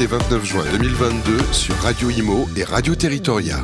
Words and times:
Et 0.00 0.06
29 0.06 0.44
juin 0.46 0.64
2022 0.72 1.52
sur 1.52 1.74
Radio 1.74 2.08
Imo 2.08 2.48
et 2.56 2.64
Radio 2.64 2.94
Territoria. 2.94 3.58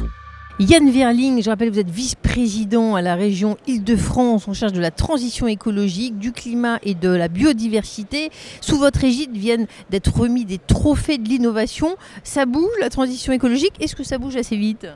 Yann 0.59 0.91
Verling, 0.91 1.43
je 1.43 1.49
rappelle, 1.49 1.71
vous 1.71 1.79
êtes 1.79 1.89
vice-président 1.89 2.95
à 2.95 3.01
la 3.01 3.15
région 3.15 3.57
Île-de-France 3.67 4.47
en 4.47 4.53
charge 4.53 4.75
de 4.75 4.81
la 4.81 4.91
transition 4.91 5.47
écologique, 5.47 6.19
du 6.19 6.33
climat 6.33 6.79
et 6.83 6.95
de 6.95 7.09
la 7.09 7.29
biodiversité. 7.29 8.31
Sous 8.61 8.77
votre 8.77 9.03
égide 9.03 9.35
viennent 9.35 9.67
d'être 9.89 10.15
remis 10.15 10.45
des 10.45 10.59
trophées 10.59 11.17
de 11.17 11.27
l'innovation. 11.27 11.97
Ça 12.23 12.45
bouge 12.45 12.69
la 12.81 12.91
transition 12.91 13.33
écologique? 13.33 13.73
Est-ce 13.81 13.97
que 13.97 14.05
ça 14.05 14.19
bouge 14.19 14.37
assez 14.37 14.59
vite? 14.59 14.87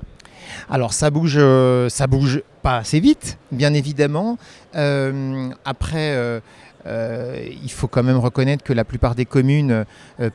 Alors 0.68 0.92
ça 0.92 1.10
bouge, 1.10 1.36
euh, 1.38 1.88
ça 1.88 2.06
bouge 2.06 2.42
pas 2.62 2.78
assez 2.78 3.00
vite, 3.00 3.38
bien 3.50 3.72
évidemment. 3.72 4.36
Euh, 4.74 5.50
après, 5.64 6.14
euh, 6.14 6.40
il 6.86 7.70
faut 7.70 7.88
quand 7.88 8.02
même 8.02 8.18
reconnaître 8.18 8.64
que 8.64 8.72
la 8.72 8.84
plupart 8.84 9.14
des 9.14 9.26
communes 9.26 9.84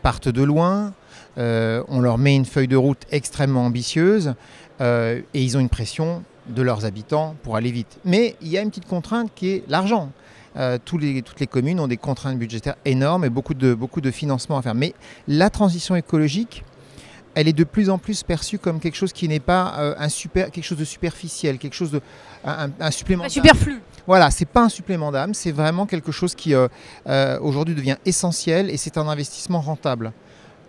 partent 0.01 0.29
de 0.29 0.43
loin. 0.43 0.93
on 1.37 1.99
leur 2.01 2.17
met 2.17 2.35
une 2.35 2.45
feuille 2.45 2.67
de 2.67 2.75
route 2.75 3.01
extrêmement 3.11 3.65
ambitieuse. 3.65 4.35
Euh, 4.81 5.21
et 5.33 5.41
ils 5.41 5.55
ont 5.57 5.59
une 5.59 5.69
pression 5.69 6.23
de 6.47 6.61
leurs 6.61 6.85
habitants 6.85 7.35
pour 7.43 7.55
aller 7.55 7.71
vite. 7.71 7.99
Mais 8.05 8.35
il 8.41 8.49
y 8.49 8.57
a 8.57 8.61
une 8.61 8.69
petite 8.69 8.87
contrainte 8.87 9.31
qui 9.35 9.49
est 9.49 9.63
l'argent. 9.67 10.11
Euh, 10.57 10.77
toutes 10.83 11.01
les 11.01 11.47
communes 11.47 11.79
ont 11.79 11.87
des 11.87 11.97
contraintes 11.97 12.37
budgétaires 12.37 12.75
énormes 12.85 13.25
et 13.25 13.29
beaucoup 13.29 13.53
de, 13.53 13.73
beaucoup 13.73 14.01
de 14.01 14.11
financement 14.11 14.57
à 14.57 14.61
faire. 14.61 14.75
Mais 14.75 14.93
la 15.27 15.49
transition 15.49 15.95
écologique, 15.95 16.63
elle 17.35 17.47
est 17.47 17.53
de 17.53 17.63
plus 17.63 17.89
en 17.89 17.97
plus 17.97 18.23
perçue 18.23 18.57
comme 18.57 18.79
quelque 18.79 18.95
chose 18.95 19.13
qui 19.13 19.27
n'est 19.27 19.39
pas 19.39 19.75
euh, 19.77 19.95
un 19.97 20.09
super, 20.09 20.51
quelque 20.51 20.63
chose 20.63 20.77
de 20.77 20.85
superficiel, 20.85 21.57
quelque 21.57 21.75
chose 21.75 21.91
de 21.91 22.01
un, 22.43 22.69
un 22.79 22.91
supplément. 22.91 23.23
Pas 23.23 23.29
superflu. 23.29 23.81
Voilà, 24.07 24.31
c'est 24.31 24.45
pas 24.45 24.63
un 24.63 24.69
supplément 24.69 25.11
d'âme, 25.11 25.33
c'est 25.33 25.51
vraiment 25.51 25.85
quelque 25.85 26.11
chose 26.11 26.35
qui 26.35 26.53
aujourd'hui 27.41 27.73
devient 27.73 27.97
essentiel 28.05 28.69
et 28.69 28.77
c'est 28.77 28.97
un 28.97 29.07
investissement 29.07 29.61
rentable 29.61 30.13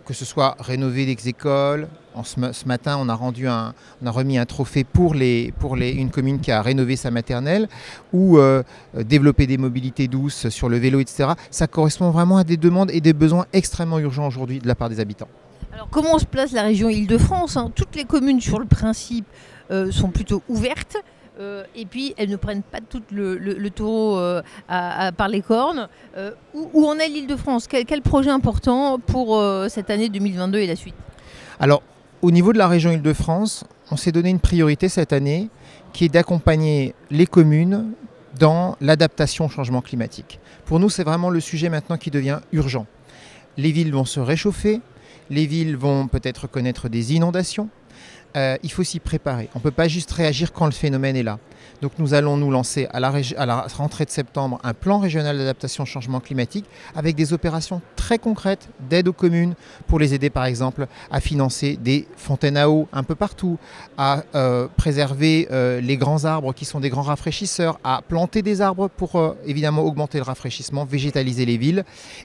que 0.07 0.13
ce 0.13 0.23
soit 0.23 0.55
rénover 0.59 1.05
des 1.05 1.27
écoles. 1.27 1.87
En 2.15 2.23
ce, 2.23 2.65
matin, 2.65 2.97
on 2.99 3.09
a, 3.09 3.13
rendu 3.13 3.47
un, 3.47 3.73
on 4.01 4.07
a 4.07 4.11
remis 4.11 4.39
un 4.39 4.45
trophée 4.45 4.83
pour, 4.83 5.13
les, 5.13 5.53
pour 5.59 5.75
les, 5.75 5.91
une 5.91 6.09
commune 6.09 6.39
qui 6.39 6.51
a 6.51 6.61
rénové 6.63 6.95
sa 6.95 7.11
maternelle 7.11 7.67
ou 8.11 8.39
euh, 8.39 8.63
développer 8.95 9.45
des 9.45 9.57
mobilités 9.57 10.07
douces 10.07 10.49
sur 10.49 10.69
le 10.69 10.77
vélo, 10.77 10.99
etc. 10.99 11.31
Ça 11.51 11.67
correspond 11.67 12.09
vraiment 12.09 12.37
à 12.37 12.43
des 12.43 12.57
demandes 12.57 12.89
et 12.91 13.01
des 13.01 13.13
besoins 13.13 13.45
extrêmement 13.53 13.99
urgents 13.99 14.25
aujourd'hui 14.25 14.59
de 14.59 14.67
la 14.67 14.73
part 14.73 14.89
des 14.89 14.99
habitants. 14.99 15.27
Alors 15.73 15.89
comment 15.89 16.17
se 16.19 16.25
place 16.25 16.51
la 16.51 16.63
région 16.63 16.89
Île-de-France 16.89 17.57
hein? 17.57 17.71
Toutes 17.75 17.95
les 17.95 18.05
communes, 18.05 18.41
sur 18.41 18.59
le 18.59 18.65
principe, 18.65 19.25
euh, 19.71 19.91
sont 19.91 20.09
plutôt 20.09 20.41
ouvertes. 20.47 20.97
Euh, 21.39 21.63
et 21.75 21.85
puis 21.85 22.15
elles 22.17 22.31
ne 22.31 22.35
prennent 22.35 22.63
pas 22.63 22.79
tout 22.79 23.03
le, 23.11 23.69
taureau 23.69 24.17
euh, 24.17 24.41
par 24.67 25.27
les 25.27 25.41
cornes. 25.41 25.87
Où, 26.53 26.87
en 26.87 26.97
est 26.97 27.09
l'Île-de-France? 27.09 27.67
Quel, 27.67 28.01
projet 28.01 28.31
important 28.31 28.97
pour 28.99 29.41
cette 29.69 29.89
année 29.89 30.09
2022 30.09 30.59
et 30.59 30.67
la 30.67 30.75
suite? 30.75 30.95
Alors, 31.59 31.83
au 32.21 32.31
niveau 32.31 32.53
de 32.53 32.57
la 32.57 32.67
région 32.67 32.91
Île-de-France, 32.91 33.65
on 33.91 33.97
s'est 33.97 34.11
donné 34.11 34.29
une 34.29 34.39
priorité 34.39 34.89
cette 34.89 35.13
année 35.13 35.49
qui 35.93 36.05
est 36.05 36.09
d'accompagner 36.09 36.95
les 37.11 37.27
communes 37.27 37.93
dans 38.39 38.75
l'adaptation 38.81 39.45
au 39.45 39.49
changement 39.49 39.81
climatique. 39.81 40.39
Pour 40.65 40.79
nous, 40.79 40.89
c'est 40.89 41.03
vraiment 41.03 41.29
le 41.29 41.39
sujet 41.39 41.69
maintenant 41.69 41.97
qui 41.97 42.11
devient 42.11 42.39
urgent. 42.51 42.85
Les 43.57 43.71
villes 43.71 43.91
vont 43.91 44.05
se 44.05 44.19
réchauffer, 44.19 44.81
les 45.29 45.45
villes 45.45 45.75
vont 45.75 46.07
peut-être 46.07 46.47
connaître 46.47 46.89
des 46.89 47.13
inondations, 47.13 47.69
euh, 48.35 48.57
il 48.63 48.71
faut 48.71 48.83
s'y 48.83 48.99
préparer. 48.99 49.49
On 49.55 49.59
ne 49.59 49.63
peut 49.63 49.71
pas 49.71 49.87
juste 49.87 50.11
réagir 50.11 50.53
quand 50.53 50.65
le 50.65 50.71
phénomène 50.71 51.15
est 51.15 51.23
là. 51.23 51.39
Donc 51.81 51.91
nous 51.99 52.13
allons 52.13 52.37
nous 52.37 52.49
lancer 52.49 52.87
à 52.91 52.99
la, 52.99 53.11
rentrée 53.75 54.05
de 54.05 54.09
septembre 54.09 54.59
un 54.63 54.73
plan 54.73 54.99
régional 54.99 55.37
d'adaptation 55.37 55.83
au 55.83 55.85
changement 55.85 56.19
climatique 56.19 56.65
avec 56.95 57.15
des 57.15 57.33
opérations 57.33 57.81
très 57.95 58.17
concrètes 58.17 58.69
d'aide 58.89 59.07
aux 59.07 59.13
communes 59.13 59.53
pour 59.87 59.99
les 59.99 60.13
aider 60.13 60.29
par 60.29 60.45
exemple 60.45 60.87
à 61.11 61.19
financer 61.19 61.77
des 61.77 62.07
fontaines 62.15 62.57
à 62.57 62.69
eau 62.69 62.87
un 62.93 63.03
peu 63.03 63.15
partout, 63.15 63.59
à 63.97 64.23
euh, 64.33 64.67
préserver 64.75 65.47
euh, 65.51 65.79
les 65.79 65.97
grands 65.97 66.25
arbres 66.25 66.53
qui 66.53 66.65
sont 66.65 66.79
des 66.79 66.89
grands 66.89 67.03
rafraîchisseurs, 67.03 67.79
à 67.83 68.01
planter 68.07 68.41
des 68.41 68.61
arbres 68.61 68.89
pour 68.89 69.35
évidemment 69.45 69.83
augmenter 69.83 70.17
le 70.17 70.23
rafraîchissement, 70.23 70.85
végétaliser 70.85 71.45
les 71.45 71.57
villes 71.57 71.83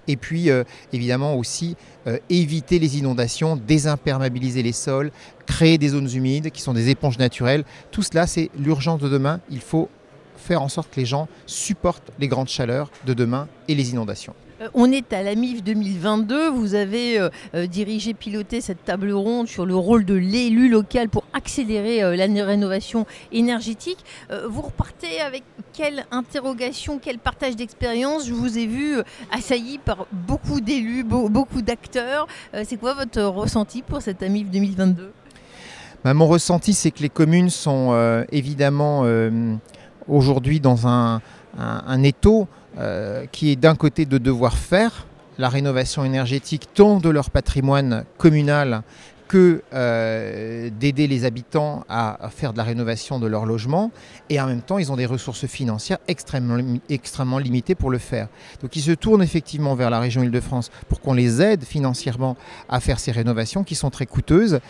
et 0.09 0.17
puis 0.17 0.51
évidemment 0.93 1.35
aussi 1.35 1.77
éviter 2.31 2.79
les 2.79 2.99
inondations, 2.99 3.57
désimperméabiliser 3.57 4.63
les 4.63 4.73
sols, 4.73 5.13
créer 5.47 5.79
des 5.79 5.89
zones 5.89 6.11
humides 6.13 6.51
qui 6.51 6.63
sont 6.63 6.73
des 6.73 6.89
éponges 6.91 7.19
naturelles. 7.19 7.65
Tout 7.91 8.03
cela, 8.03 8.27
c'est 8.27 8.51
l'urgence 8.59 9.01
de 9.01 9.09
demain. 9.09 9.41
Il 9.51 9.61
faut 9.61 9.89
faire 10.37 10.63
en 10.63 10.69
sorte 10.69 10.91
que 10.91 11.01
les 11.01 11.07
gens 11.07 11.29
supportent 11.47 12.11
les 12.19 12.29
grandes 12.29 12.49
chaleurs 12.49 12.91
de 13.07 13.15
demain 13.15 13.49
et 13.69 13.75
les 13.75 13.91
inondations. 13.91 14.35
Euh, 14.63 14.69
on 14.75 14.91
est 14.93 15.13
à 15.13 15.23
la 15.23 15.35
MIF 15.35 15.63
2022. 15.63 16.51
Vous 16.51 16.75
avez 16.75 17.19
euh, 17.19 17.29
euh, 17.55 17.67
dirigé, 17.67 18.15
piloté 18.15 18.61
cette 18.61 18.85
table 18.85 19.13
ronde 19.13 19.49
sur 19.49 19.67
le 19.67 19.75
rôle 19.75 20.05
de 20.05 20.15
l'élu 20.15 20.69
local 20.69 21.09
pour 21.09 21.25
accélérer 21.33 22.17
la 22.17 22.45
rénovation 22.45 23.07
énergétique. 23.33 23.99
vous 24.49 24.63
repartez 24.63 25.21
avec 25.21 25.43
quelle 25.73 26.05
interrogation, 26.11 26.99
quel 27.03 27.19
partage 27.19 27.57
d'expérience? 27.57 28.27
Je 28.27 28.33
vous 28.33 28.59
ai 28.59 28.67
vu 28.67 28.97
assailli 29.31 29.79
par 29.79 30.07
beaucoup 30.13 30.61
d'élus, 30.61 31.05
beaucoup 31.05 31.63
d'acteurs. 31.63 32.27
C'est 32.65 32.77
quoi 32.77 32.95
votre 32.95 33.23
ressenti 33.23 33.83
pour 33.83 34.03
cette 34.03 34.23
AMIF 34.23 34.51
2022 34.51 35.13
bah, 36.05 36.15
mon 36.15 36.27
ressenti, 36.27 36.73
c'est 36.73 36.91
que 36.91 37.01
les 37.01 37.09
communes 37.09 37.51
sont 37.51 37.91
euh, 37.93 38.25
évidemment 38.33 39.03
euh, 39.05 39.55
aujourd'hui 40.09 40.59
dans 40.59 40.89
un, 40.89 41.21
étau 42.03 42.49
euh, 42.79 43.27
qui 43.31 43.53
est 43.53 43.57
d'un 43.57 43.77
côté 43.77 44.05
de 44.05 44.19
devoir 44.19 44.57
faire 44.57 45.07
la 45.39 45.49
rénovation 45.49 46.05
énergétique 46.05 46.69
tant 46.75 46.99
de 46.99 47.09
leur 47.09 47.31
patrimoine 47.31 48.05
communal 48.19 48.83
que 49.33 49.63
euh, 49.73 50.69
d'aider 50.79 51.07
les 51.07 51.25
habitants 51.25 51.85
à, 51.89 52.29
faire 52.29 52.53
de 52.53 52.59
la 52.59 52.65
rénovation 52.65 53.19
de 53.19 53.27
leur 53.27 53.47
logement. 53.47 53.91
Et 54.29 54.39
en 54.39 54.47
même 54.47 54.61
temps, 54.61 54.77
ils 54.77 54.93
ont 54.93 54.97
des 54.97 55.07
ressources 55.07 55.47
financières 55.47 55.97
extrêmement, 56.07 56.59
extrêmement 56.91 57.39
limitées 57.39 57.75
pour 57.75 57.89
le 57.89 57.97
faire. 57.97 58.29
Donc 58.61 58.77
ils 58.77 58.83
se 58.83 58.91
tournent 58.91 59.23
effectivement 59.23 59.75
vers 59.75 59.89
la 59.89 60.01
région 60.01 60.23
Île-de-France 60.23 60.71
pour 60.87 61.01
qu'on 61.01 61.15
les 61.15 61.41
aide 61.41 61.65
financièrement 61.65 62.37
à 62.69 62.79
faire 62.81 63.01
ces 63.01 63.11
rénovations 63.11 63.65
qui 63.65 63.75
sont 63.75 63.89
très 63.89 64.05
coûteuses. 64.05 64.61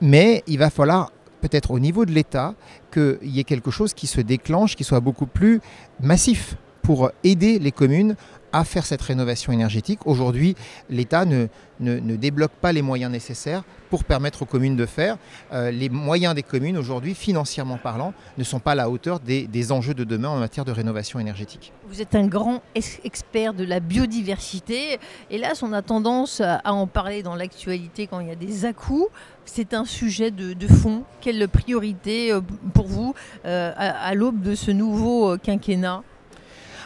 Mais 0.00 0.42
il 0.48 0.58
va 0.58 0.70
falloir 0.70 1.12
peut-être 1.40 1.70
au 1.70 1.78
niveau 1.78 2.04
de 2.04 2.10
l'État 2.10 2.56
qu'il 2.92 3.18
y 3.22 3.38
ait 3.38 3.44
quelque 3.44 3.70
chose 3.70 3.94
qui 3.94 4.08
se 4.08 4.20
déclenche, 4.20 4.74
qui 4.74 4.82
soit 4.82 4.98
beaucoup 4.98 5.26
plus 5.26 5.60
massif 6.00 6.56
pour 6.82 7.12
aider 7.22 7.60
les 7.60 7.70
communes 7.70 8.16
à 8.52 8.64
faire 8.64 8.86
cette 8.86 9.02
rénovation 9.02 9.52
énergétique. 9.52 10.00
Aujourd'hui, 10.06 10.54
l'État 10.90 11.24
ne, 11.24 11.48
débloque 11.80 12.52
pas 12.52 12.72
les 12.72 12.82
moyens 12.82 13.12
nécessaires 13.12 13.62
pour 13.90 14.04
permettre 14.04 14.42
aux 14.42 14.46
communes 14.46 14.76
de 14.76 14.86
faire. 14.86 15.16
Euh, 15.52 15.70
les 15.70 15.88
moyens 15.88 16.34
des 16.34 16.42
communes 16.42 16.76
aujourd'hui, 16.76 17.14
financièrement 17.14 17.78
parlant, 17.78 18.12
ne 18.36 18.44
sont 18.44 18.60
pas 18.60 18.72
à 18.72 18.74
la 18.74 18.90
hauteur 18.90 19.20
des, 19.20 19.72
enjeux 19.72 19.94
de 19.94 20.04
demain 20.04 20.28
en 20.28 20.38
matière 20.38 20.64
de 20.64 20.72
rénovation 20.72 21.18
énergétique. 21.18 21.72
Vous 21.88 22.00
êtes 22.00 22.14
un 22.14 22.26
grand 22.26 22.62
expert 23.04 23.54
de 23.54 23.64
la 23.64 23.80
biodiversité. 23.80 24.98
Hélas, 25.30 25.62
on 25.62 25.72
a 25.72 25.82
tendance 25.82 26.40
à 26.40 26.72
en 26.72 26.86
parler 26.86 27.22
dans 27.22 27.34
l'actualité 27.34 28.06
quand 28.06 28.20
il 28.20 28.28
y 28.28 28.32
a 28.32 28.36
des 28.36 28.64
à-coups. 28.64 29.08
C'est 29.44 29.72
un 29.72 29.84
sujet 29.84 30.30
de, 30.30 30.66
fond. 30.66 31.04
Quelle 31.20 31.48
priorité 31.48 32.32
euh, 32.32 32.40
pour 32.74 32.86
vous 32.86 33.14
euh, 33.46 33.72
à 33.76 34.14
l'aube 34.14 34.42
de 34.42 34.54
ce 34.54 34.70
nouveau 34.70 35.36
quinquennat? 35.38 36.02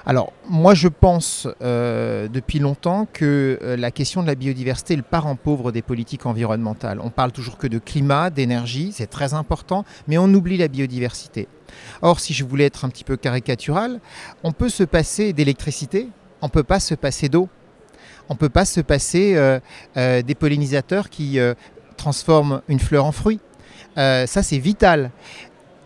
Alors, 0.05 0.33
moi, 0.49 0.75
je 0.75 0.89
pense 0.89 1.47
euh, 1.63 2.27
depuis 2.27 2.59
longtemps 2.59 3.07
que 3.13 3.59
euh, 3.63 3.77
la 3.77 3.93
question 3.93 4.23
de 4.23 4.27
la 4.27 4.35
biodiversité 4.35 4.95
est 4.95 4.97
le 4.97 5.03
parent 5.05 5.37
pauvre 5.37 5.71
des 5.71 5.83
politiques 5.83 6.27
environnementales. 6.27 6.99
On 7.01 7.11
parle 7.11 7.31
toujours 7.31 7.57
que 7.57 7.69
de 7.69 7.79
climat, 7.79 8.31
d'énergie, 8.31 8.93
c'est 8.93 9.07
très 9.07 9.33
important, 9.35 9.85
mais 10.09 10.19
on 10.19 10.27
oublie 10.35 10.57
la 10.57 10.67
biodiversité. 10.67 11.47
Or, 12.03 12.19
si 12.19 12.35
je 12.35 12.45
voulais 12.45 12.65
être 12.65 12.85
un 12.85 12.89
petit 12.89 13.05
peu 13.05 13.17
caricatural, 13.17 14.01
on 14.43 14.51
peut 14.51 14.69
se 14.69 14.83
passer 14.83 15.33
d'électricité, 15.33 16.09
on 16.41 16.47
ne 16.47 16.51
peut 16.51 16.65
pas 16.65 16.81
se 16.81 16.95
passer 16.95 17.29
d'eau, 17.29 17.49
on 18.29 18.35
ne 18.35 18.39
peut 18.39 18.49
pas 18.49 18.65
se 18.65 18.81
passer 18.81 19.35
euh, 19.37 20.23
des 20.23 20.35
pollinisateurs 20.35 21.11
qui 21.11 21.39
transforment 21.97 22.63
une 22.69 22.81
fleur 22.81 23.05
en 23.05 23.13
fruit. 23.13 23.41
ça, 23.97 24.27
c'est 24.27 24.59
vital. 24.59 25.11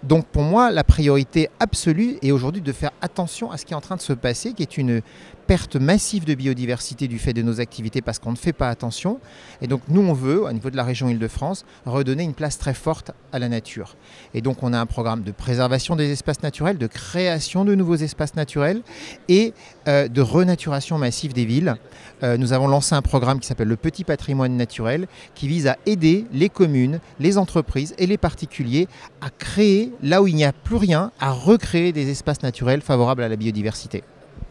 Donc 0.03 0.27
pour 0.27 0.43
moi, 0.43 0.71
la 0.71 0.85
priorité 0.85 1.49
absolue 1.59 2.19
est 2.23 2.31
aujourd'hui 2.31 2.63
de 2.63 2.73
faire 2.73 2.93
attention 3.01 3.51
à 3.51 3.57
ce 3.57 3.65
qui 3.65 3.73
est 3.73 3.77
en 3.77 3.81
train 3.81 3.97
de 3.97 4.01
se 4.01 4.13
passer, 4.13 4.53
qui 4.53 4.63
est 4.63 4.77
une 4.77 5.03
perte 5.47 5.77
massive 5.77 6.25
de 6.25 6.35
biodiversité 6.35 7.09
du 7.09 7.19
fait 7.19 7.33
de 7.33 7.43
nos 7.43 7.61
activités 7.61 8.03
parce 8.03 8.19
qu'on 8.19 8.33
ne 8.33 8.37
fait 8.37 8.53
pas 8.53 8.69
attention. 8.69 9.21
Et 9.63 9.67
donc 9.67 9.83
nous, 9.89 10.01
on 10.01 10.13
veut, 10.13 10.45
au 10.45 10.53
niveau 10.53 10.71
de 10.71 10.77
la 10.77 10.85
région 10.85 11.09
Île-de-France, 11.09 11.65
redonner 11.85 12.25
une 12.25 12.35
place 12.35 12.59
très 12.59 12.75
forte 12.75 13.13
à 13.33 13.39
la 13.39 13.49
nature. 13.49 13.97
Et 14.35 14.41
donc 14.41 14.63
on 14.63 14.73
a 14.73 14.79
un 14.79 14.87
programme 14.87 15.23
de 15.23 15.33
préservation 15.33 15.97
des 15.97 16.11
espaces 16.11 16.43
naturels, 16.43 16.79
de 16.79 16.87
création 16.87 17.65
de 17.65 17.75
nouveaux 17.75 17.97
espaces 17.97 18.35
naturels 18.35 18.83
et 19.29 19.55
euh, 19.89 20.09
de 20.09 20.21
renaturation 20.21 20.99
massive 20.99 21.33
des 21.33 21.45
villes. 21.45 21.77
Euh, 22.23 22.37
nous 22.37 22.53
avons 22.53 22.69
lancé 22.69 22.95
un 22.95 23.03
programme 23.03 23.41
qui 23.41 23.47
s'appelle 23.47 23.69
le 23.69 23.77
Petit 23.77 24.05
Patrimoine 24.05 24.57
Naturel, 24.57 25.07
qui 25.35 25.49
vise 25.49 25.67
à 25.67 25.77
aider 25.87 26.27
les 26.33 26.49
communes, 26.49 27.01
les 27.21 27.39
entreprises 27.39 27.95
et 27.99 28.07
les 28.07 28.19
particuliers 28.19 28.89
à 29.21 29.31
créer, 29.31 29.93
là 30.03 30.23
où 30.23 30.27
il 30.27 30.35
n'y 30.35 30.45
a 30.45 30.53
plus 30.53 30.77
rien, 30.77 31.13
à 31.21 31.33
recréer 31.33 31.93
des 31.93 32.11
espaces 32.11 32.43
naturels 32.43 32.81
favorables 32.81 33.23
à 33.23 33.29
la 33.29 33.37
biodiversité. 33.37 34.03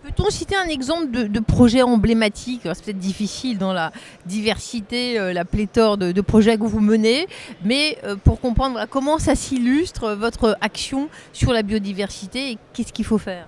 Peut-on 0.05 0.29
citer 0.29 0.55
un 0.55 0.67
exemple 0.67 1.29
de, 1.29 1.39
projet 1.39 1.81
emblématique 1.81 2.61
C'est 2.63 2.83
peut-être 2.83 2.99
difficile 2.99 3.57
dans 3.57 3.73
la 3.73 3.91
diversité, 4.27 5.17
euh, 5.19 5.33
la 5.33 5.45
pléthore 5.45 5.97
de, 5.97 6.21
projets 6.21 6.59
que 6.59 6.63
vous 6.63 6.79
menez, 6.79 7.25
mais 7.63 7.97
euh, 8.03 8.15
pour 8.15 8.39
comprendre 8.39 8.85
comment 8.87 9.17
ça 9.17 9.33
s'illustre 9.33 10.11
votre 10.11 10.59
action 10.61 11.09
sur 11.33 11.53
la 11.53 11.63
biodiversité 11.63 12.51
et 12.51 12.57
qu'est-ce 12.71 12.93
qu'il 12.93 13.03
faut 13.05 13.17
faire? 13.17 13.47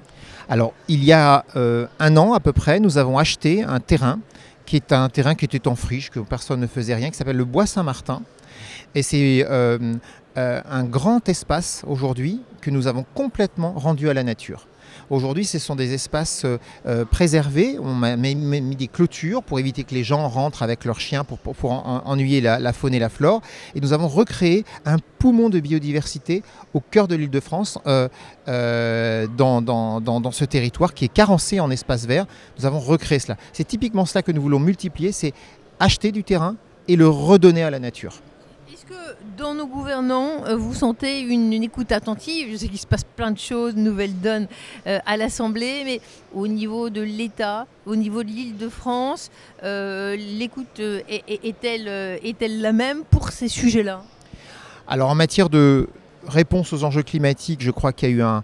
Alors, 0.49 0.73
il 0.87 1.03
y 1.03 1.13
a 1.13 1.45
euh, 1.55 1.85
un 1.99 2.17
an 2.17 2.33
à 2.33 2.39
peu 2.39 2.53
près, 2.53 2.79
nous 2.79 2.97
avons 2.97 3.19
acheté 3.19 3.61
un 3.61 3.79
terrain 3.79 4.19
qui 4.65 4.77
est 4.77 4.91
un 4.91 5.09
terrain 5.09 5.35
qui 5.35 5.45
était 5.45 5.67
en 5.67 5.75
friche, 5.75 6.09
que 6.09 6.19
personne 6.21 6.59
ne 6.59 6.67
faisait 6.67 6.95
rien, 6.95 7.11
qui 7.11 7.17
s'appelle 7.17 7.37
le 7.37 7.45
Bois 7.45 7.67
Saint-Martin. 7.67 8.23
Et 8.95 9.03
c'est 9.03 9.45
un 10.35 10.83
grand 10.85 11.29
espace 11.29 11.83
aujourd'hui 11.85 12.41
que 12.61 12.71
nous 12.71 12.87
avons 12.87 13.05
complètement 13.13 13.73
rendu 13.73 14.09
à 14.09 14.15
la 14.15 14.23
nature. 14.23 14.65
Aujourd'hui, 15.09 15.45
ce 15.45 15.57
sont 15.57 15.75
des 15.75 15.93
espaces 15.93 16.43
euh, 16.43 16.57
euh, 16.85 17.05
préservés. 17.05 17.77
On 17.81 18.03
a 18.03 18.17
mis, 18.17 18.75
des 18.75 18.87
clôtures 18.87 19.41
pour 19.41 19.57
éviter 19.57 19.85
que 19.85 19.95
les 19.95 20.03
gens 20.03 20.27
rentrent 20.27 20.63
avec 20.63 20.83
leurs 20.83 20.99
chiens 20.99 21.23
pour, 21.23 21.39
ennuyer 22.05 22.41
la, 22.41 22.73
faune 22.73 22.93
et 22.93 22.99
la 22.99 23.07
flore. 23.07 23.41
Et 23.73 23.79
nous 23.79 23.93
avons 23.93 24.09
recréé 24.09 24.65
un 24.85 24.97
poumon 25.19 25.49
de 25.49 25.61
biodiversité 25.61 26.43
au 26.73 26.81
cœur 26.81 27.07
de 27.07 27.15
l'île 27.15 27.29
de 27.29 27.39
France, 27.39 27.79
euh, 27.87 29.27
dans, 29.37 30.31
ce 30.31 30.45
territoire 30.45 30.93
qui 30.93 31.05
est 31.05 31.13
carencé 31.13 31.61
en 31.61 31.71
espace 31.71 32.05
vert. 32.05 32.25
Nous 32.59 32.65
avons 32.65 32.79
recréé 32.79 33.19
cela. 33.19 33.37
C'est 33.53 33.67
typiquement 33.67 34.05
cela 34.05 34.21
que 34.21 34.33
nous 34.33 34.41
voulons 34.41 34.59
multiplier, 34.59 35.13
c'est 35.13 35.33
acheter 35.79 36.11
du 36.11 36.23
terrain 36.23 36.55
et 36.89 36.97
le 36.97 37.07
redonner 37.07 37.63
à 37.63 37.69
la 37.69 37.79
nature 37.79 38.21
dans 39.37 39.53
nos 39.53 39.67
gouvernants, 39.67 40.45
euh, 40.45 40.55
vous 40.55 40.73
sentez 40.73 41.21
une, 41.21 41.53
écoute 41.53 41.91
attentive? 41.91 42.49
Je 42.51 42.57
sais 42.57 42.67
qu'il 42.67 42.79
se 42.79 42.87
passe 42.87 43.03
plein 43.03 43.31
de 43.31 43.37
choses, 43.37 43.75
nouvelles 43.75 44.19
donnes 44.19 44.47
euh, 44.87 44.99
à 45.05 45.17
l'Assemblée, 45.17 45.83
mais 45.85 46.01
au 46.33 46.47
niveau 46.47 46.89
de 46.89 47.01
l'État, 47.01 47.67
au 47.85 47.95
niveau 47.95 48.23
de 48.23 48.29
l'île 48.29 48.57
de 48.57 48.69
France, 48.69 49.29
euh, 49.63 50.15
l'écoute 50.15 50.79
est-elle 50.79 51.87
est 51.87 52.47
la 52.47 52.73
même 52.73 53.03
pour 53.09 53.29
ces 53.29 53.47
sujets-là? 53.47 54.01
Alors 54.87 55.09
en 55.09 55.15
matière 55.15 55.49
de 55.49 55.87
réponse 56.27 56.73
aux 56.73 56.83
enjeux 56.83 57.03
climatiques, 57.03 57.61
je 57.61 57.71
crois 57.71 57.93
qu'il 57.93 58.09
y 58.09 58.13
a 58.13 58.15
eu 58.15 58.21
un, 58.21 58.43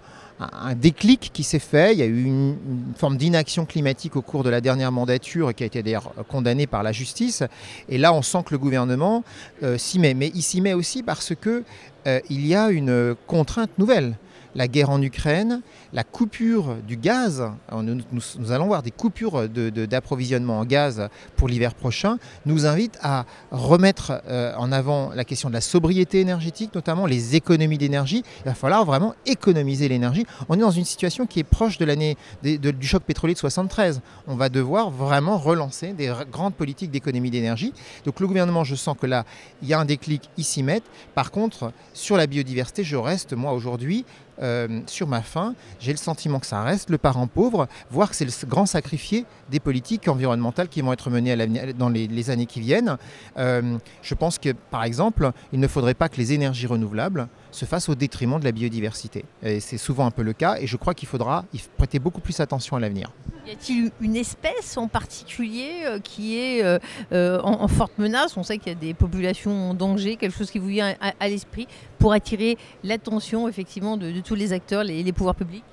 un 0.51 0.75
déclic 0.75 1.31
qui 1.33 1.43
s'est 1.43 1.59
fait. 1.59 1.93
Il 1.93 1.99
y 1.99 2.01
a 2.01 2.05
eu 2.05 2.23
une, 2.23 2.57
forme 2.95 3.17
d'inaction 3.17 3.65
climatique 3.65 4.15
au 4.15 4.21
cours 4.21 4.43
de 4.43 4.49
la 4.49 4.61
dernière 4.61 4.91
mandature 4.91 5.53
qui 5.53 5.63
a 5.63 5.65
été 5.65 5.83
d'ailleurs 5.83 6.13
condamnée 6.27 6.67
par 6.67 6.83
la 6.83 6.91
justice. 6.91 7.43
Et 7.89 7.97
là, 7.97 8.13
on 8.13 8.21
sent 8.21 8.39
que 8.45 8.51
le 8.51 8.57
gouvernement 8.57 9.23
euh, 9.63 9.77
s'y 9.77 9.99
met. 9.99 10.13
Mais 10.13 10.31
il 10.35 10.41
s'y 10.41 10.61
met 10.61 10.73
aussi 10.73 11.03
parce 11.03 11.33
qu'il 11.35 11.63
euh, 12.07 12.19
y 12.29 12.55
a 12.55 12.69
une 12.69 13.15
contrainte 13.27 13.77
nouvelle 13.77 14.15
la 14.55 14.67
guerre 14.67 14.89
en 14.89 15.01
Ukraine, 15.01 15.61
la 15.93 16.03
coupure 16.03 16.75
du 16.87 16.97
gaz, 16.97 17.43
nous, 17.71 18.51
allons 18.51 18.67
voir 18.67 18.83
des 18.83 18.91
coupures 18.91 19.47
d'approvisionnement 19.49 20.59
en 20.59 20.65
gaz 20.65 21.09
pour 21.35 21.47
l'hiver 21.47 21.73
prochain, 21.73 22.17
nous 22.45 22.65
invite 22.65 22.97
à 23.01 23.25
remettre 23.51 24.21
euh, 24.27 24.53
en 24.57 24.71
avant 24.71 25.11
la 25.13 25.23
question 25.23 25.49
de 25.49 25.53
la 25.53 25.61
sobriété 25.61 26.19
énergétique, 26.19 26.73
notamment 26.75 27.05
les 27.05 27.35
économies 27.35 27.77
d'énergie. 27.77 28.23
Il 28.41 28.45
va 28.45 28.53
falloir 28.53 28.85
vraiment 28.85 29.15
économiser 29.25 29.87
l'énergie. 29.87 30.25
On 30.49 30.55
est 30.55 30.61
dans 30.61 30.71
une 30.71 30.85
situation 30.85 31.25
qui 31.25 31.39
est 31.39 31.43
proche 31.43 31.77
de 31.77 31.85
l'année 31.85 32.17
du 32.43 32.87
choc 32.87 33.03
pétrolier 33.03 33.33
de 33.33 33.39
73. 33.39 34.01
On 34.27 34.35
va 34.35 34.49
devoir 34.49 34.89
vraiment 34.89 35.37
relancer 35.37 35.93
des 35.93 36.11
grandes 36.31 36.55
politiques 36.55 36.91
d'économie 36.91 37.31
d'énergie. 37.31 37.73
Donc 38.05 38.19
le 38.19 38.27
gouvernement, 38.27 38.63
je 38.63 38.75
sens 38.75 38.95
que 38.99 39.07
là, 39.07 39.25
il 39.61 39.67
y 39.67 39.73
a 39.73 39.79
un 39.79 39.85
déclic, 39.85 40.29
ici 40.37 40.63
met. 40.63 40.81
Par 41.15 41.31
contre, 41.31 41.71
sur 41.93 42.17
la 42.17 42.27
biodiversité, 42.27 42.83
je 42.83 42.95
reste, 42.95 43.33
moi, 43.33 43.53
aujourd'hui, 43.53 44.05
euh, 44.41 44.81
sur 44.87 45.07
ma 45.07 45.21
faim, 45.21 45.55
j'ai 45.79 45.91
le 45.91 45.97
sentiment 45.97 46.39
que 46.39 46.45
ça 46.45 46.63
reste 46.63 46.89
le 46.89 46.97
parent 46.97 47.27
pauvre, 47.27 47.67
voire 47.89 48.09
que 48.09 48.15
c'est 48.15 48.25
le 48.25 48.47
grand 48.47 48.65
sacrifié 48.65 49.25
des 49.49 49.59
politiques 49.59 50.07
environnementales 50.07 50.69
qui 50.69 50.81
vont 50.81 50.93
être 50.93 51.09
menées 51.09 51.35
dans 51.73 51.89
les, 51.89 52.29
années 52.29 52.45
qui 52.45 52.59
viennent. 52.59 52.97
Euh, 53.37 53.77
je 54.01 54.15
pense 54.15 54.39
que, 54.39 54.49
par 54.71 54.83
exemple, 54.83 55.31
il 55.51 55.59
ne 55.59 55.67
faudrait 55.67 55.93
pas 55.93 56.09
que 56.09 56.17
les 56.17 56.33
énergies 56.33 56.67
renouvelables 56.67 57.27
se 57.53 57.65
fassent 57.65 57.89
au 57.89 57.95
détriment 57.95 58.39
de 58.39 58.45
la 58.45 58.51
biodiversité. 58.51 59.25
C'est 59.59 59.77
souvent 59.77 60.05
un 60.05 60.11
peu 60.11 60.23
le 60.23 60.33
cas, 60.33 60.57
et 60.59 60.67
je 60.67 60.75
crois 60.75 60.93
qu'il 60.93 61.07
faudra 61.07 61.45
y 61.53 61.59
prêter 61.77 61.99
beaucoup 61.99 62.21
plus 62.21 62.39
attention 62.39 62.75
à 62.75 62.79
l'avenir. 62.79 63.11
Y 63.47 63.51
a-t-il 63.51 63.91
une 64.01 64.15
espèce 64.15 64.77
en 64.77 64.87
particulier 64.87 65.83
euh, 65.85 65.99
qui 65.99 66.37
est 66.37 66.63
en, 67.11 67.67
forte 67.67 67.97
menace? 67.97 68.37
On 68.37 68.43
sait 68.43 68.57
qu'il 68.57 68.73
y 68.73 68.75
a 68.75 68.79
des 68.79 68.93
populations 68.93 69.69
en 69.69 69.73
danger, 69.73 70.15
quelque 70.15 70.35
chose 70.35 70.51
qui 70.51 70.59
vous 70.59 70.67
vient 70.67 70.95
à, 71.19 71.27
l'esprit 71.27 71.67
pour 71.99 72.13
attirer 72.13 72.57
l'attention 72.83 73.47
effectivement 73.47 73.97
de 73.97 74.19
tous 74.21 74.35
les 74.35 74.53
acteurs, 74.53 74.83
les, 74.83 75.11
pouvoirs 75.13 75.35
publics? 75.35 75.63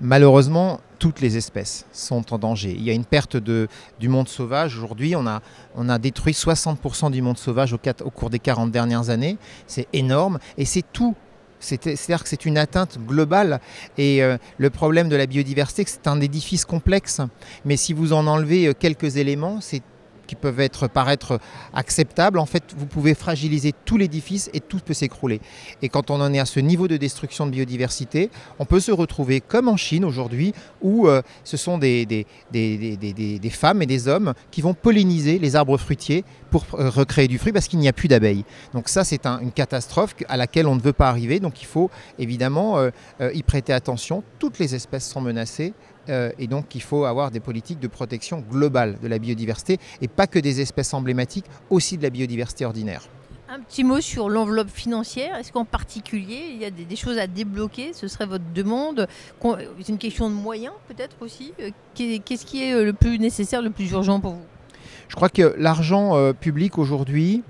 Malheureusement, 0.00 0.80
toutes 0.98 1.20
les 1.20 1.36
espèces 1.36 1.86
sont 1.92 2.32
en 2.32 2.38
danger. 2.38 2.74
Il 2.76 2.82
y 2.82 2.90
a 2.90 2.92
une 2.92 3.04
perte 3.04 3.36
de, 3.36 3.68
du 3.98 4.08
monde 4.08 4.28
sauvage. 4.28 4.76
Aujourd'hui, 4.76 5.14
on 5.16 5.26
a, 5.26 5.98
détruit 5.98 6.32
60% 6.32 7.10
du 7.10 7.22
monde 7.22 7.38
sauvage 7.38 7.72
au, 7.72 7.80
au 8.04 8.10
cours 8.10 8.30
des 8.30 8.38
40 8.38 8.70
dernières 8.70 9.10
années. 9.10 9.38
C'est 9.66 9.88
énorme 9.92 10.38
et 10.56 10.64
c'est 10.64 10.84
tout 10.92 11.14
c'est-à-dire 11.60 12.22
que 12.22 12.28
c'est 12.28 12.46
une 12.46 12.56
atteinte 12.56 12.98
globale. 13.04 13.60
Et 13.96 14.22
euh, 14.22 14.38
le 14.58 14.70
problème 14.70 15.08
de 15.08 15.16
la 15.16 15.26
biodiversité, 15.26 15.82
c'est 15.86 16.06
un 16.06 16.20
édifice 16.20 16.64
complexe. 16.64 17.20
Mais 17.64 17.76
si 17.76 17.92
vous 17.92 18.12
en 18.12 18.28
enlevez 18.28 18.68
euh, 18.68 18.74
quelques 18.78 19.16
éléments, 19.16 19.60
c'est 19.60 19.82
qui 20.28 20.36
peuvent 20.36 20.60
être, 20.60 20.86
paraître 20.86 21.40
acceptables, 21.72 22.38
en 22.38 22.46
fait, 22.46 22.62
vous 22.76 22.86
pouvez 22.86 23.14
fragiliser 23.14 23.72
tout 23.84 23.96
l'édifice 23.96 24.48
et 24.52 24.60
tout 24.60 24.78
peut 24.78 24.94
s'écrouler. 24.94 25.40
Et 25.82 25.88
quand 25.88 26.12
on 26.12 26.20
en 26.20 26.32
est 26.32 26.38
à 26.38 26.44
ce 26.44 26.60
niveau 26.60 26.86
de 26.86 26.96
destruction 26.96 27.46
de 27.46 27.50
biodiversité, 27.50 28.30
on 28.60 28.64
peut 28.64 28.78
se 28.78 28.92
retrouver 28.92 29.40
comme 29.40 29.66
en 29.68 29.76
Chine 29.76 30.04
aujourd'hui, 30.04 30.52
où 30.82 31.08
euh, 31.08 31.22
ce 31.42 31.56
sont 31.56 31.78
des, 31.78 32.26
femmes 33.50 33.82
et 33.82 33.86
des 33.86 34.06
hommes 34.06 34.34
qui 34.50 34.60
vont 34.60 34.74
polliniser 34.74 35.38
les 35.38 35.56
arbres 35.56 35.78
fruitiers 35.78 36.24
pour 36.50 36.66
euh, 36.74 36.90
recréer 36.90 37.26
du 37.26 37.38
fruit 37.38 37.52
parce 37.52 37.66
qu'il 37.66 37.78
n'y 37.78 37.88
a 37.88 37.92
plus 37.92 38.08
d'abeilles. 38.08 38.44
Donc 38.74 38.88
ça, 38.88 39.04
c'est 39.04 39.26
une 39.26 39.52
catastrophe 39.52 40.14
à 40.28 40.36
laquelle 40.36 40.66
on 40.66 40.76
ne 40.76 40.80
veut 40.80 40.92
pas 40.92 41.08
arriver. 41.08 41.40
Donc 41.40 41.62
il 41.62 41.66
faut 41.66 41.90
évidemment 42.18 42.78
euh, 42.78 42.90
y 43.32 43.42
prêter 43.42 43.72
attention. 43.72 44.22
Toutes 44.38 44.58
les 44.58 44.74
espèces 44.74 45.08
sont 45.08 45.22
menacées. 45.22 45.72
Euh, 46.08 46.30
et 46.38 46.46
donc 46.46 46.74
il 46.74 46.82
faut 46.82 47.04
avoir 47.04 47.30
des 47.30 47.40
politiques 47.40 47.80
de 47.80 47.88
protection 47.88 48.44
globale 48.50 48.98
de 49.02 49.08
la 49.08 49.18
biodiversité 49.18 49.78
et 50.00 50.08
pas 50.08 50.26
que 50.26 50.38
des 50.38 50.60
espèces 50.60 50.94
emblématiques, 50.94 51.46
aussi 51.70 51.98
de 51.98 52.02
la 52.02 52.10
biodiversité 52.10 52.64
ordinaire. 52.64 53.02
Un 53.50 53.60
petit 53.60 53.82
mot 53.82 54.00
sur 54.00 54.28
l'enveloppe 54.28 54.68
financière. 54.68 55.36
Est-ce 55.36 55.52
qu'en 55.52 55.64
particulier, 55.64 56.50
il 56.52 56.58
y 56.58 56.66
a 56.66 56.70
des, 56.70 56.96
choses 56.96 57.16
à 57.16 57.26
débloquer? 57.26 57.92
Ce 57.94 58.06
serait 58.06 58.26
votre 58.26 58.44
demande 58.54 59.08
C'est 59.42 59.88
une 59.88 59.96
question 59.96 60.28
de 60.28 60.34
moyens 60.34 60.74
peut-être 60.86 61.16
aussi 61.20 61.54
euh, 61.60 61.70
Qu'est-ce 61.94 62.44
qui 62.44 62.62
est 62.62 62.74
euh, 62.74 62.84
le 62.84 62.92
plus 62.92 63.18
nécessaire, 63.18 63.62
le 63.62 63.70
plus 63.70 63.90
urgent 63.90 64.20
pour 64.20 64.32
vous? 64.32 64.44
Je 65.08 65.16
crois 65.16 65.30
que 65.30 65.54
l'argent 65.56 66.34
public 66.34 66.76
aujourd'hui, 66.76 67.42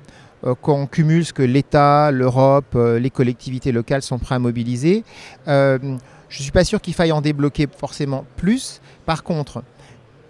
quand 0.43 0.76
on 0.76 0.87
cumule 0.87 1.26
ce 1.26 1.32
que 1.32 1.43
l'État, 1.43 2.12
l'Europe, 2.12 2.77
les 2.77 3.10
collectivités 3.10 3.72
locales 3.72 4.03
sont 4.03 4.20
prêts 4.20 4.36
à 4.36 4.38
mobiliser, 4.38 5.03
je 6.29 6.39
ne 6.39 6.43
suis 6.43 6.53
pas 6.53 6.65
sûr 6.65 6.81
qu'il 6.81 6.94
faille 6.94 7.13
en 7.13 7.20
débloquer 7.20 7.67
forcément 7.75 8.25
plus. 8.37 8.81
Par 9.06 9.23
contre, 9.23 9.63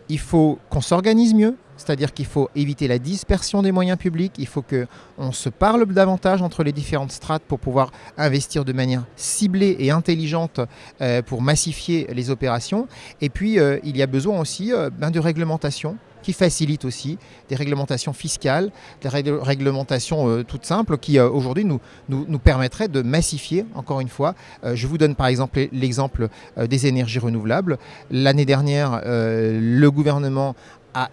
il 0.09 0.19
faut 0.19 0.59
qu'on 0.71 0.81
s'organise 0.81 1.35
mieux, 1.35 1.57
c'est-à-dire 1.77 2.13
qu'il 2.13 2.27
faut 2.27 2.51
éviter 2.55 2.89
la 2.89 2.99
dispersion 2.99 3.63
des 3.63 3.73
moyens 3.73 3.99
publics, 3.99 4.33
il 4.39 4.47
faut 4.47 4.63
qu'on 4.63 5.33
se 5.33 5.49
parle 5.49 5.87
davantage 5.87 6.43
entre 6.43 6.65
les 6.65 6.73
différentes 6.73 7.13
strates 7.13 7.43
pour 7.43 7.61
pouvoir 7.61 7.93
investir 8.17 8.65
de 8.65 8.73
manière 8.73 9.05
ciblée 9.17 9.77
et 9.79 9.91
intelligente 9.91 10.61
euh, 11.01 11.23
pour 11.23 11.41
massifier 11.41 12.09
les 12.13 12.31
opérations. 12.31 12.89
Et 13.21 13.29
puis, 13.29 13.59
euh, 13.59 13.79
il 13.85 13.97
y 13.97 14.03
a 14.03 14.07
besoin 14.07 14.41
aussi 14.41 14.73
euh, 14.73 14.91
ben, 14.91 15.11
de 15.11 15.21
réglementation 15.21 15.97
qui 16.33 16.79
aussi 16.85 17.19
des 17.49 17.55
réglementations 17.55 18.13
fiscales, 18.13 18.71
des 19.03 19.09
réglementations 19.09 20.29
euh, 20.29 20.45
toutes 20.45 20.67
simples 20.67 20.99
qui 20.99 21.19
euh, 21.19 21.29
aujourd'hui 21.29 21.65
nous, 21.65 21.81
nous, 22.09 22.39
permettraient 22.39 22.89
de 22.89 23.03
massifier, 23.03 23.65
encore 23.75 24.01
une 24.01 24.09
fois. 24.09 24.35
Euh, 24.65 24.75
je 24.75 24.87
vous 24.87 24.99
donne 24.99 25.15
par 25.15 25.29
exemple 25.29 25.69
l'exemple 25.73 26.29
des 26.59 26.87
énergies 26.87 27.19
renouvelables. 27.19 27.79
L'année 28.11 28.45
dernière, 28.45 29.03
le 29.05 29.89
gouvernement 29.89 30.55
a 30.95 31.11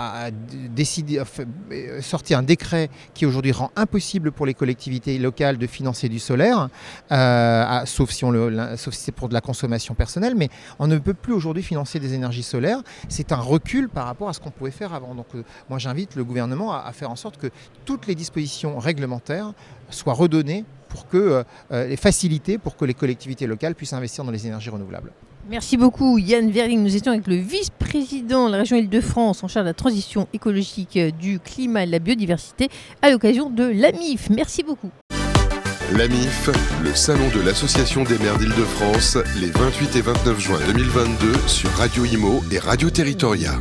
a 0.00 0.30
décidé, 0.30 1.18
euh, 1.18 2.00
sorti 2.00 2.34
un 2.34 2.42
décret 2.42 2.88
qui 3.14 3.26
aujourd'hui 3.26 3.52
rend 3.52 3.70
impossible 3.76 4.32
pour 4.32 4.46
les 4.46 4.54
collectivités 4.54 5.18
locales 5.18 5.58
de 5.58 5.66
financer 5.66 6.08
du 6.08 6.18
solaire, 6.18 6.68
euh, 7.12 7.84
sauf, 7.84 8.10
si 8.10 8.24
si 8.76 8.90
c'est 8.92 9.12
pour 9.12 9.28
de 9.28 9.34
la 9.34 9.40
consommation 9.40 9.94
personnelle, 9.94 10.34
mais 10.34 10.48
on 10.78 10.86
ne 10.86 10.98
peut 10.98 11.14
plus 11.14 11.32
aujourd'hui 11.32 11.62
financer 11.62 11.98
des 11.98 12.14
énergies 12.14 12.42
solaires. 12.42 12.82
C'est 13.08 13.32
un 13.32 13.40
recul 13.40 13.88
par 13.88 14.06
rapport 14.06 14.28
à 14.28 14.32
ce 14.32 14.40
qu'on 14.40 14.50
pouvait 14.50 14.70
faire 14.70 14.94
avant. 14.94 15.14
Donc 15.14 15.26
euh, 15.34 15.44
moi 15.68 15.78
j'invite 15.78 16.16
le 16.16 16.24
gouvernement 16.24 16.72
à, 16.72 16.92
faire 16.92 17.10
en 17.10 17.16
sorte 17.16 17.36
que 17.36 17.48
toutes 17.84 18.06
les 18.06 18.14
dispositions 18.14 18.78
réglementaires 18.78 19.52
soient 19.90 20.14
redonnées 20.14 20.64
pour 20.88 21.06
que 21.08 21.44
pour 22.62 22.76
que 22.76 22.84
les 22.84 22.94
collectivités 22.94 23.46
locales 23.46 23.74
puissent 23.74 23.92
investir 23.92 24.24
dans 24.24 24.32
les 24.32 24.46
énergies 24.46 24.70
renouvelables. 24.70 25.12
Merci 25.48 25.76
beaucoup 25.76 26.18
Yann 26.18 26.50
Verling. 26.50 26.82
Nous 26.82 26.96
étions 26.96 27.12
avec 27.12 27.26
le 27.26 27.36
vice-président 27.36 28.46
de 28.46 28.52
la 28.52 28.58
région 28.58 28.76
Île-de-France 28.76 29.42
en 29.42 29.48
charge 29.48 29.64
de 29.64 29.70
la 29.70 29.74
transition 29.74 30.28
écologique, 30.32 30.98
du 31.18 31.40
climat 31.40 31.84
et 31.84 31.86
de 31.86 31.92
la 31.92 31.98
biodiversité 31.98 32.68
à 33.02 33.10
l'occasion 33.10 33.50
de 33.50 33.64
l'AMIF. 33.64 34.30
Merci 34.30 34.62
beaucoup. 34.62 34.90
L'AMIF, 35.96 36.50
le 36.84 36.94
salon 36.94 37.28
de 37.34 37.40
l'Association 37.44 38.04
des 38.04 38.16
maires 38.18 38.38
d'Île-de-France, 38.38 39.18
les 39.40 39.50
28 39.50 39.96
et 39.96 40.02
29 40.02 40.38
juin 40.38 40.58
2022 40.66 41.32
sur 41.48 41.70
Radio 41.70 42.04
Imo 42.04 42.42
et 42.52 42.58
Radio 42.60 42.90
Territoria. 42.90 43.58